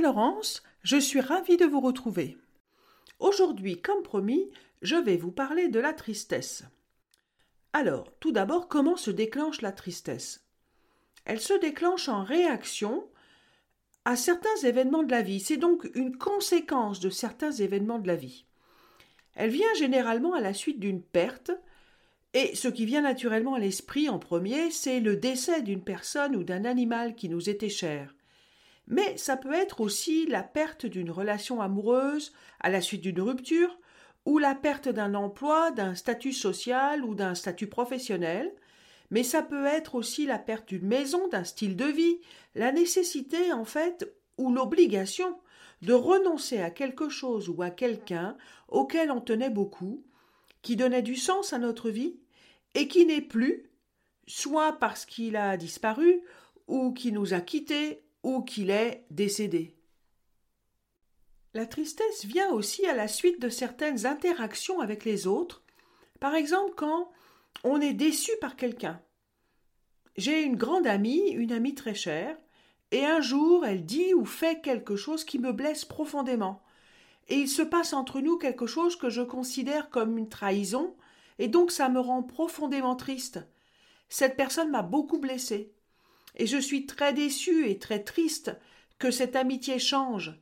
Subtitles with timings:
[0.00, 2.38] Laurence, je suis ravie de vous retrouver.
[3.18, 4.50] Aujourd'hui, comme promis,
[4.82, 6.64] je vais vous parler de la tristesse.
[7.72, 10.44] Alors, tout d'abord, comment se déclenche la tristesse?
[11.24, 13.06] Elle se déclenche en réaction
[14.04, 15.40] à certains événements de la vie.
[15.40, 18.46] C'est donc une conséquence de certains événements de la vie.
[19.34, 21.50] Elle vient généralement à la suite d'une perte,
[22.34, 26.44] et ce qui vient naturellement à l'esprit en premier, c'est le décès d'une personne ou
[26.44, 28.14] d'un animal qui nous était cher.
[28.88, 33.78] Mais ça peut être aussi la perte d'une relation amoureuse à la suite d'une rupture,
[34.24, 38.52] ou la perte d'un emploi, d'un statut social ou d'un statut professionnel,
[39.10, 42.18] mais ça peut être aussi la perte d'une maison, d'un style de vie,
[42.54, 45.38] la nécessité en fait ou l'obligation
[45.82, 48.36] de renoncer à quelque chose ou à quelqu'un
[48.68, 50.04] auquel on tenait beaucoup,
[50.60, 52.18] qui donnait du sens à notre vie,
[52.74, 53.70] et qui n'est plus,
[54.26, 56.20] soit parce qu'il a disparu,
[56.66, 59.74] ou qui nous a quittés, ou qu'il est décédé.
[61.54, 65.62] La tristesse vient aussi à la suite de certaines interactions avec les autres,
[66.20, 67.10] par exemple quand
[67.64, 69.00] on est déçu par quelqu'un.
[70.16, 72.36] J'ai une grande amie, une amie très chère,
[72.90, 76.62] et un jour elle dit ou fait quelque chose qui me blesse profondément.
[77.28, 80.94] Et il se passe entre nous quelque chose que je considère comme une trahison,
[81.38, 83.40] et donc ça me rend profondément triste.
[84.08, 85.72] Cette personne m'a beaucoup blessée.
[86.36, 88.52] Et je suis très déçue et très triste
[88.98, 90.34] que cette amitié change,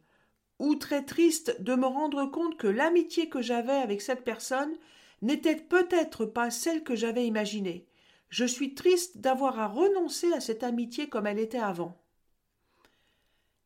[0.58, 4.74] ou très triste de me rendre compte que l'amitié que j'avais avec cette personne
[5.22, 7.86] n'était peut-être pas celle que j'avais imaginée.
[8.28, 11.96] Je suis triste d'avoir à renoncer à cette amitié comme elle était avant.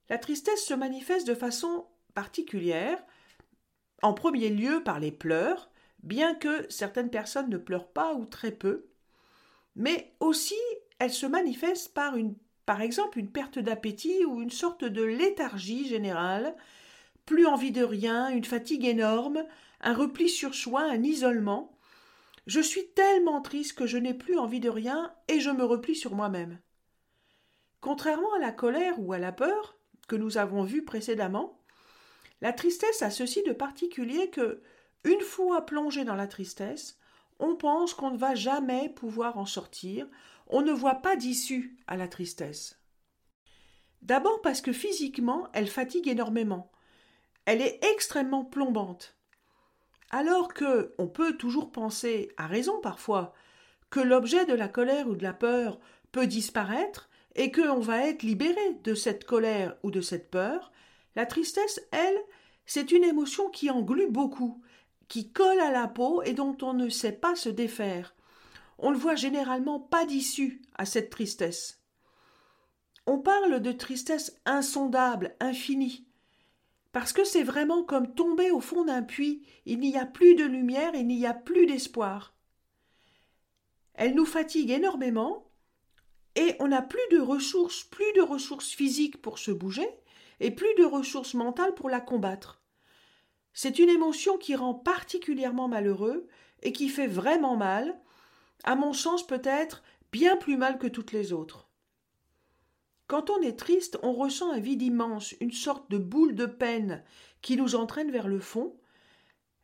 [0.09, 3.03] La tristesse se manifeste de façon particulière,
[4.03, 5.71] en premier lieu par les pleurs,
[6.03, 8.89] bien que certaines personnes ne pleurent pas ou très peu,
[9.77, 10.59] mais aussi
[11.01, 15.89] elle se manifeste par une par exemple une perte d'appétit ou une sorte de léthargie
[15.89, 16.55] générale,
[17.27, 19.45] plus envie de rien, une fatigue énorme,
[19.81, 21.77] un repli sur soi, un isolement.
[22.47, 25.97] Je suis tellement triste que je n'ai plus envie de rien et je me replie
[25.97, 26.61] sur moi-même.
[27.81, 31.59] Contrairement à la colère ou à la peur que nous avons vues précédemment,
[32.41, 34.63] la tristesse a ceci de particulier que,
[35.03, 37.01] une fois plongé dans la tristesse,
[37.41, 40.07] on pense qu'on ne va jamais pouvoir en sortir,
[40.51, 42.79] on ne voit pas d'issue à la tristesse.
[44.03, 46.71] D'abord parce que physiquement, elle fatigue énormément.
[47.45, 49.17] Elle est extrêmement plombante.
[50.11, 53.33] Alors que on peut toujours penser, à raison parfois,
[53.91, 55.79] que l'objet de la colère ou de la peur
[56.13, 60.73] peut disparaître et qu'on va être libéré de cette colère ou de cette peur,
[61.15, 62.19] la tristesse, elle,
[62.67, 64.63] c'est une émotion qui englue beaucoup,
[65.09, 68.15] qui colle à la peau et dont on ne sait pas se défaire
[68.81, 71.81] on ne voit généralement pas d'issue à cette tristesse.
[73.07, 76.07] On parle de tristesse insondable, infinie,
[76.93, 80.45] parce que c'est vraiment comme tomber au fond d'un puits, il n'y a plus de
[80.45, 82.35] lumière, il n'y a plus d'espoir.
[83.95, 85.47] Elle nous fatigue énormément,
[86.37, 89.89] et on n'a plus de ressources, plus de ressources physiques pour se bouger,
[90.41, 92.63] et plus de ressources mentales pour la combattre.
[93.53, 96.27] C'est une émotion qui rend particulièrement malheureux
[96.63, 98.01] et qui fait vraiment mal,
[98.65, 99.83] à mon sens peut-être
[100.13, 101.69] bien plus mal que toutes les autres.
[103.07, 107.03] Quand on est triste, on ressent un vide immense, une sorte de boule de peine
[107.43, 108.77] qui nous entraîne vers le fond.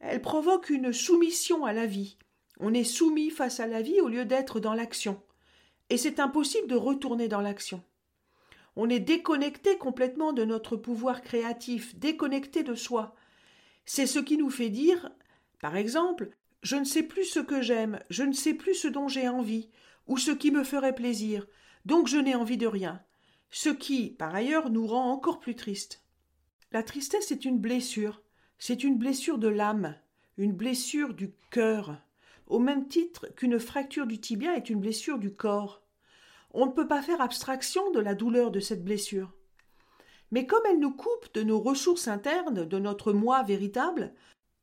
[0.01, 2.17] Elle provoque une soumission à la vie.
[2.59, 5.23] On est soumis face à la vie au lieu d'être dans l'action.
[5.91, 7.83] Et c'est impossible de retourner dans l'action.
[8.75, 13.15] On est déconnecté complètement de notre pouvoir créatif, déconnecté de soi.
[13.85, 15.11] C'est ce qui nous fait dire,
[15.61, 16.31] par exemple,
[16.67, 19.71] je ne sais plus ce que j'aime, je ne sais plus ce dont j'ai envie,
[20.09, 21.47] ou ce qui me ferait plaisir,
[21.85, 23.01] donc je n'ai envie de rien.
[23.51, 26.03] Ce qui, par ailleurs, nous rend encore plus tristes.
[26.73, 28.21] La tristesse est une blessure,
[28.59, 29.95] c'est une blessure de l'âme,
[30.39, 32.03] une blessure du cœur,
[32.49, 35.85] au même titre qu'une fracture du tibia est une blessure du corps.
[36.51, 39.33] On ne peut pas faire abstraction de la douleur de cette blessure.
[40.33, 44.13] Mais comme elle nous coupe de nos ressources internes, de notre moi véritable,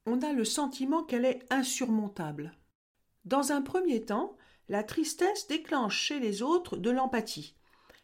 [0.05, 2.53] on a le sentiment qu'elle est insurmontable.
[3.25, 4.35] Dans un premier temps,
[4.69, 7.55] la tristesse déclenche chez les autres de l'empathie.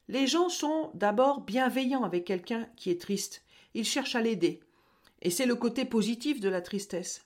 [0.07, 3.43] Les gens sont d'abord bienveillants avec quelqu'un qui est triste.
[3.73, 4.61] Ils cherchent à l'aider.
[5.21, 7.25] Et c'est le côté positif de la tristesse.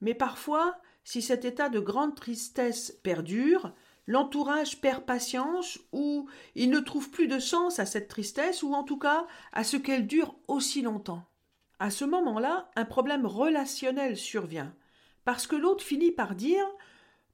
[0.00, 3.74] Mais parfois, si cet état de grande tristesse perdure,
[4.06, 8.82] l'entourage perd patience ou il ne trouve plus de sens à cette tristesse ou en
[8.82, 11.24] tout cas à ce qu'elle dure aussi longtemps.
[11.82, 14.72] À ce moment-là, un problème relationnel survient,
[15.24, 16.64] parce que l'autre finit par dire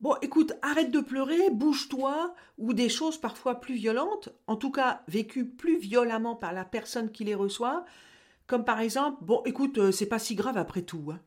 [0.01, 5.03] Bon, écoute, arrête de pleurer, bouge-toi, ou des choses parfois plus violentes, en tout cas
[5.07, 7.85] vécues plus violemment par la personne qui les reçoit,
[8.47, 11.11] comme par exemple, bon, écoute, euh, c'est pas si grave après tout.
[11.13, 11.21] Hein.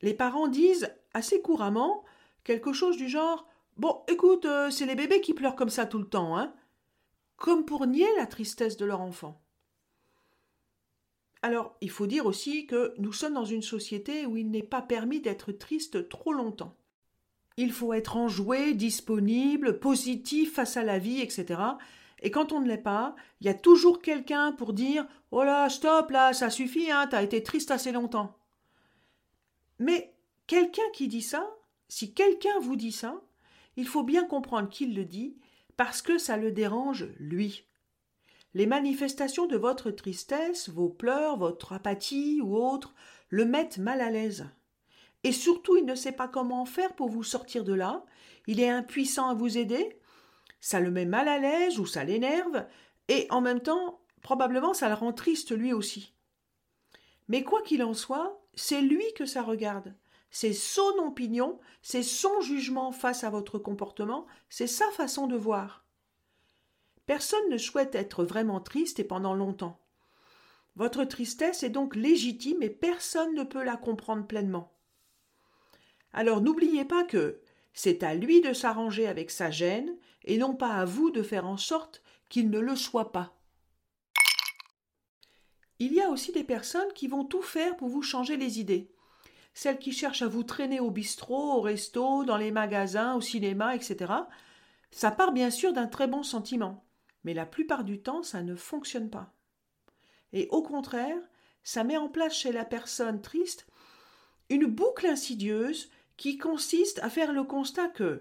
[0.00, 2.02] Les parents disent assez couramment
[2.42, 3.46] quelque chose du genre
[3.76, 6.52] Bon, écoute, euh, c'est les bébés qui pleurent comme ça tout le temps, hein
[7.36, 9.40] Comme pour nier la tristesse de leur enfant.
[11.42, 14.80] Alors, il faut dire aussi que nous sommes dans une société où il n'est pas
[14.80, 16.76] permis d'être triste trop longtemps.
[17.56, 21.60] Il faut être enjoué, disponible, positif face à la vie, etc.
[22.22, 25.68] Et quand on ne l'est pas, il y a toujours quelqu'un pour dire Oh là,
[25.68, 28.36] stop, là, ça suffit, hein, t'as été triste assez longtemps.
[29.80, 30.14] Mais
[30.46, 31.50] quelqu'un qui dit ça,
[31.88, 33.20] si quelqu'un vous dit ça,
[33.76, 35.36] il faut bien comprendre qu'il le dit
[35.76, 37.66] parce que ça le dérange lui.
[38.54, 42.94] Les manifestations de votre tristesse, vos pleurs, votre apathie ou autres,
[43.28, 44.46] le mettent mal à l'aise.
[45.24, 48.04] Et surtout, il ne sait pas comment faire pour vous sortir de là.
[48.46, 49.98] Il est impuissant à vous aider.
[50.60, 52.66] Ça le met mal à l'aise ou ça l'énerve.
[53.08, 56.12] Et en même temps, probablement, ça le rend triste lui aussi.
[57.28, 59.94] Mais quoi qu'il en soit, c'est lui que ça regarde.
[60.30, 65.81] C'est son opinion, c'est son jugement face à votre comportement, c'est sa façon de voir.
[67.06, 69.80] Personne ne souhaite être vraiment triste et pendant longtemps.
[70.76, 74.72] Votre tristesse est donc légitime et personne ne peut la comprendre pleinement.
[76.12, 77.40] Alors n'oubliez pas que
[77.74, 81.46] c'est à lui de s'arranger avec sa gêne et non pas à vous de faire
[81.46, 83.36] en sorte qu'il ne le soit pas.
[85.78, 88.92] Il y a aussi des personnes qui vont tout faire pour vous changer les idées.
[89.52, 93.74] Celles qui cherchent à vous traîner au bistrot, au resto, dans les magasins, au cinéma,
[93.74, 94.12] etc.
[94.92, 96.84] Ça part bien sûr d'un très bon sentiment,
[97.24, 99.32] mais la plupart du temps, ça ne fonctionne pas.
[100.32, 101.18] Et au contraire,
[101.62, 103.66] ça met en place chez la personne triste
[104.48, 108.20] une boucle insidieuse qui consiste à faire le constat que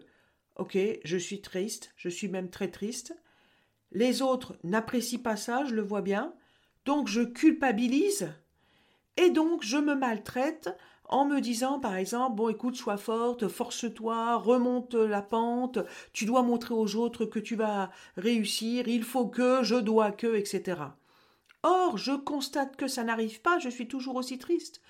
[0.56, 3.15] Ok, je suis triste, je suis même très triste.
[3.92, 6.33] Les autres n'apprécient pas ça, je le vois bien.
[6.86, 8.30] Donc je culpabilise
[9.18, 10.69] et donc je me maltraite
[11.11, 15.79] en me disant par exemple bon écoute sois forte, force-toi, remonte la pente,
[16.13, 20.35] tu dois montrer aux autres que tu vas réussir, il faut que, je dois que,
[20.35, 20.81] etc.
[21.63, 24.81] Or je constate que ça n'arrive pas, je suis toujours aussi triste.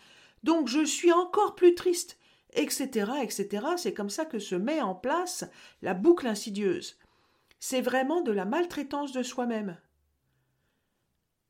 [0.44, 2.18] Donc je suis encore plus triste
[2.54, 3.66] etc., etc.
[3.78, 5.46] C'est comme ça que se met en place
[5.82, 6.98] la boucle insidieuse.
[7.60, 9.78] C'est vraiment de la maltraitance de soi-même.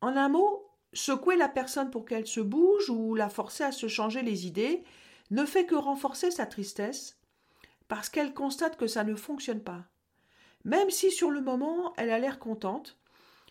[0.01, 3.88] En un mot, secouer la personne pour qu'elle se bouge ou la forcer à se
[3.88, 4.83] changer les idées
[5.29, 7.17] ne fait que renforcer sa tristesse,
[7.88, 9.85] parce qu'elle constate que ça ne fonctionne pas.
[10.63, 12.97] Même si sur le moment elle a l'air contente,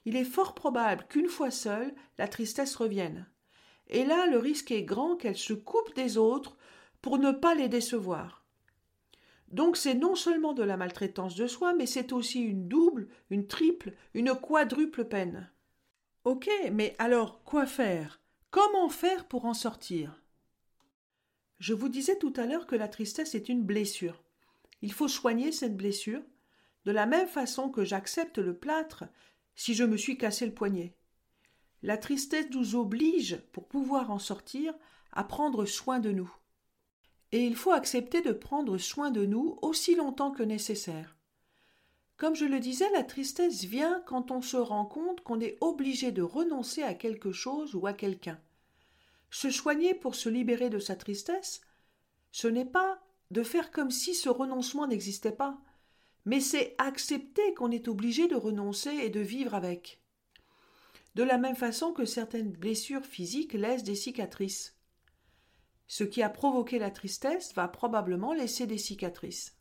[0.04, 3.26] il est fort probable qu'une fois seule, la tristesse revienne.
[3.88, 6.56] Et là, le risque est grand qu'elle se coupe des autres
[7.02, 8.44] pour ne pas les décevoir.
[9.48, 13.48] Donc c'est non seulement de la maltraitance de soi, mais c'est aussi une double, une
[13.48, 15.50] triple, une quadruple peine.
[16.24, 18.20] Ok, mais alors quoi faire?
[18.50, 20.22] Comment faire pour en sortir?
[21.58, 24.22] Je vous disais tout à l'heure que la tristesse est une blessure.
[24.82, 26.22] Il faut soigner cette blessure,
[26.84, 29.04] de la même façon que j'accepte le plâtre
[29.54, 30.94] si je me suis cassé le poignet.
[31.82, 34.74] La tristesse nous oblige, pour pouvoir en sortir,
[35.12, 36.32] à prendre soin de nous
[37.32, 41.16] et il faut accepter de prendre soin de nous aussi longtemps que nécessaire.
[42.20, 46.12] Comme je le disais, la tristesse vient quand on se rend compte qu'on est obligé
[46.12, 48.38] de renoncer à quelque chose ou à quelqu'un.
[49.30, 51.62] Se soigner pour se libérer de sa tristesse,
[52.30, 55.62] ce n'est pas de faire comme si ce renoncement n'existait pas,
[56.26, 60.02] mais c'est accepter qu'on est obligé de renoncer et de vivre avec.
[61.14, 64.76] De la même façon que certaines blessures physiques laissent des cicatrices.
[65.88, 69.56] Ce qui a provoqué la tristesse va probablement laisser des cicatrices.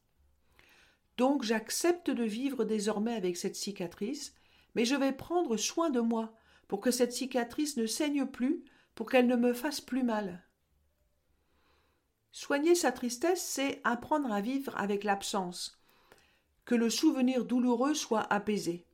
[1.19, 4.33] Donc j'accepte de vivre désormais avec cette cicatrice,
[4.73, 6.33] mais je vais prendre soin de moi
[6.69, 8.63] pour que cette cicatrice ne saigne plus,
[8.95, 10.47] pour qu'elle ne me fasse plus mal.
[12.31, 15.81] Soigner sa tristesse, c'est apprendre à vivre avec l'absence,
[16.63, 18.87] que le souvenir douloureux soit apaisé.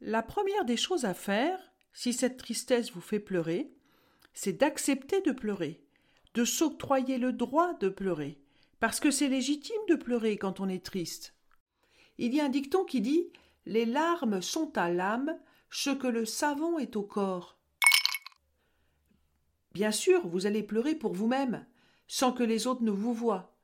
[0.00, 1.60] La première des choses à faire,
[1.92, 3.72] si cette tristesse vous fait pleurer,
[4.34, 5.84] c'est d'accepter de pleurer,
[6.34, 8.40] de s'octroyer le droit de pleurer,
[8.80, 11.34] parce que c'est légitime de pleurer quand on est triste.
[12.18, 13.30] Il y a un dicton qui dit
[13.66, 15.38] Les larmes sont à l'âme
[15.70, 17.58] ce que le savon est au corps.
[19.72, 21.64] Bien sûr, vous allez pleurer pour vous-même,
[22.08, 23.54] sans que les autres ne vous voient.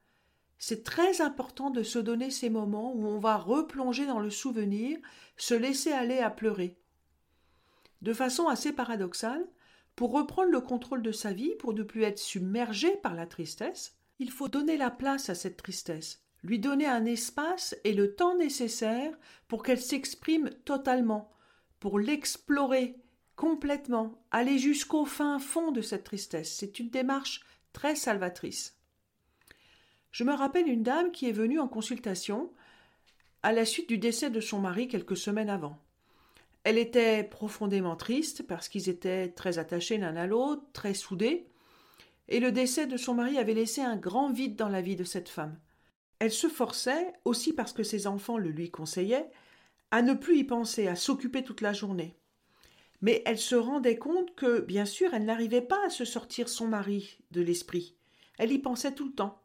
[0.59, 4.99] C'est très important de se donner ces moments où on va replonger dans le souvenir,
[5.37, 6.79] se laisser aller à pleurer.
[8.03, 9.47] De façon assez paradoxale,
[9.97, 13.97] pour reprendre le contrôle de sa vie, pour ne plus être submergé par la tristesse,
[14.19, 18.37] Il faut donner la place à cette tristesse, lui donner un espace et le temps
[18.37, 19.13] nécessaire
[19.49, 21.31] pour qu'elle s'exprime totalement,
[21.81, 22.97] pour l'explorer
[23.37, 26.55] complètement, aller jusqu'au fin fond de cette tristesse.
[26.57, 27.43] C'est une démarche
[27.73, 28.79] très salvatrice.
[30.11, 32.51] Je me rappelle une dame qui est venue en consultation
[33.43, 35.79] à la suite du décès de son mari quelques semaines avant.
[36.65, 41.47] Elle était profondément triste parce qu'ils étaient très attachés l'un à l'autre, très soudés,
[42.29, 45.05] et le décès de son mari avait laissé un grand vide dans la vie de
[45.05, 45.59] cette femme.
[46.19, 49.31] Elle se forçait, aussi parce que ses enfants le lui conseillaient,
[49.91, 52.17] à ne plus y penser, à s'occuper toute la journée.
[53.03, 56.67] Mais elle se rendait compte que, bien sûr, elle n'arrivait pas à se sortir son
[56.67, 57.95] mari de l'esprit.
[58.39, 59.43] Elle y pensait tout le temps.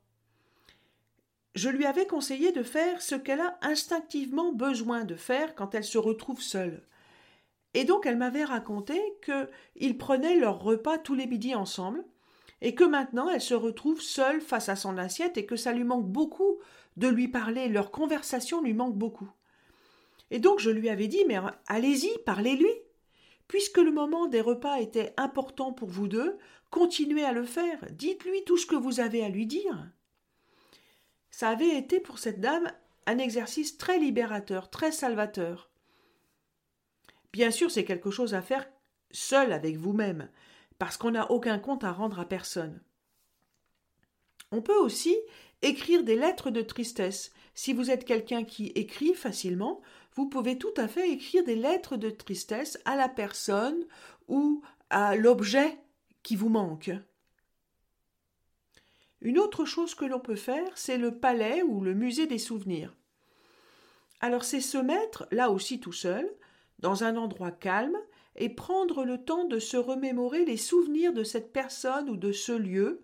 [1.53, 5.83] Je lui avais conseillé de faire ce qu'elle a instinctivement besoin de faire quand elle
[5.83, 6.81] se retrouve seule.
[7.73, 12.05] Et donc elle m'avait raconté qu'ils prenaient leur repas tous les midis ensemble,
[12.61, 15.83] et que maintenant elle se retrouve seule face à son assiette et que ça lui
[15.83, 16.59] manque beaucoup
[16.97, 19.29] de lui parler, leur conversation lui manque beaucoup.
[20.29, 22.71] Et donc je lui avais dit Mais allez-y, parlez-lui.
[23.47, 26.37] Puisque le moment des repas était important pour vous deux,
[26.69, 29.91] continuez à le faire, dites-lui tout ce que vous avez à lui dire.
[31.31, 32.71] Ça avait été pour cette dame
[33.07, 35.69] un exercice très libérateur, très salvateur.
[37.33, 38.69] Bien sûr, c'est quelque chose à faire
[39.11, 40.29] seul avec vous-même,
[40.81, 42.81] parce qu'on n'a aucun compte à rendre à personne.
[44.51, 45.15] On peut aussi
[45.61, 47.31] écrire des lettres de tristesse.
[47.53, 49.81] Si vous êtes quelqu'un qui écrit facilement,
[50.15, 53.85] vous pouvez tout à fait écrire des lettres de tristesse à la personne
[54.27, 55.77] ou à l'objet
[56.23, 56.89] qui vous manque.
[59.21, 62.95] Une autre chose que l'on peut faire, c'est le palais ou le musée des souvenirs.
[64.19, 66.27] Alors c'est se mettre, là aussi tout seul,
[66.79, 67.99] dans un endroit calme
[68.35, 72.51] et prendre le temps de se remémorer les souvenirs de cette personne ou de ce
[72.51, 73.03] lieu,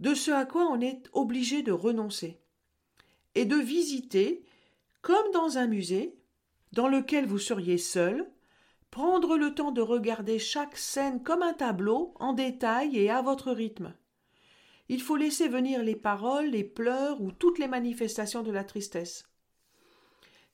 [0.00, 2.38] de ce à quoi on est obligé de renoncer,
[3.34, 4.44] et de visiter,
[5.02, 6.16] comme dans un musée,
[6.72, 8.30] dans lequel vous seriez seul,
[8.90, 13.50] prendre le temps de regarder chaque scène comme un tableau, en détail et à votre
[13.50, 13.94] rythme.
[14.88, 19.24] Il faut laisser venir les paroles, les pleurs ou toutes les manifestations de la tristesse.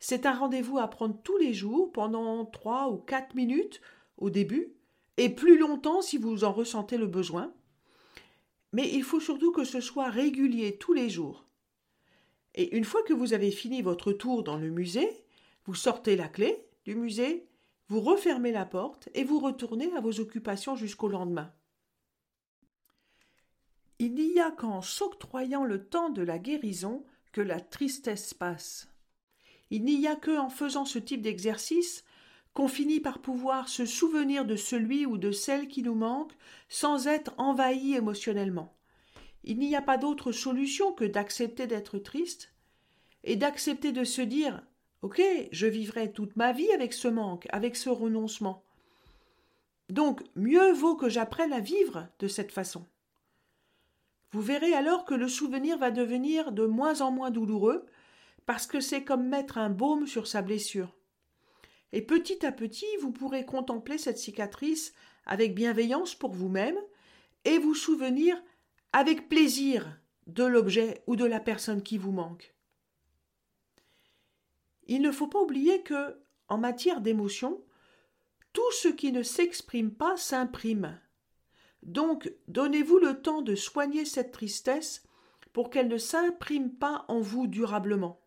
[0.00, 3.82] C'est un rendez-vous à prendre tous les jours pendant trois ou quatre minutes
[4.16, 4.72] au début,
[5.18, 7.52] et plus longtemps si vous en ressentez le besoin.
[8.72, 11.44] Mais il faut surtout que ce soit régulier tous les jours.
[12.54, 15.10] Et une fois que vous avez fini votre tour dans le musée,
[15.66, 17.46] vous sortez la clé du musée,
[17.88, 21.52] vous refermez la porte et vous retournez à vos occupations jusqu'au lendemain.
[23.98, 28.88] Il n'y a qu'en s'octroyant le temps de la guérison que la tristesse passe.
[29.70, 32.04] Il n'y a que en faisant ce type d'exercice
[32.54, 36.32] qu'on finit par pouvoir se souvenir de celui ou de celle qui nous manque
[36.68, 38.74] sans être envahi émotionnellement.
[39.44, 42.52] Il n'y a pas d'autre solution que d'accepter d'être triste
[43.24, 44.62] et d'accepter de se dire
[45.02, 48.64] Ok, je vivrai toute ma vie avec ce manque, avec ce renoncement.
[49.88, 52.86] Donc, mieux vaut que j'apprenne à vivre de cette façon.
[54.32, 57.86] Vous verrez alors que le souvenir va devenir de moins en moins douloureux
[58.50, 60.96] parce que c'est comme mettre un baume sur sa blessure.
[61.92, 64.92] Et petit à petit, vous pourrez contempler cette cicatrice
[65.24, 66.76] avec bienveillance pour vous-même
[67.44, 68.42] et vous souvenir
[68.92, 72.52] avec plaisir de l'objet ou de la personne qui vous manque.
[74.88, 77.62] Il ne faut pas oublier que, en matière d'émotion,
[78.52, 80.98] tout ce qui ne s'exprime pas s'imprime.
[81.84, 85.04] Donc, donnez-vous le temps de soigner cette tristesse
[85.52, 88.20] pour qu'elle ne s'imprime pas en vous durablement.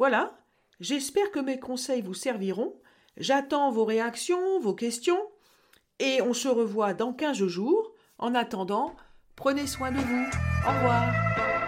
[0.00, 0.32] Voilà,
[0.80, 2.72] j'espère que mes conseils vous serviront.
[3.18, 5.20] J'attends vos réactions, vos questions,
[5.98, 7.92] et on se revoit dans quinze jours.
[8.16, 8.96] En attendant,
[9.36, 10.26] prenez soin de vous.
[10.66, 11.59] Au revoir.